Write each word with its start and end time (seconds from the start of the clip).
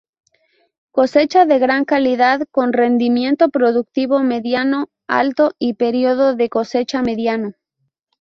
Cosecha 0.89 1.45
de 1.45 1.59
gran 1.59 1.85
calidad 1.85 2.47
con 2.49 2.73
rendimiento 2.73 3.49
productivo 3.49 4.17
mediano-alto 4.23 5.51
y 5.59 5.75
periodo 5.75 6.33
de 6.35 6.49
cosecha 6.49 7.03
mediano. 7.03 7.53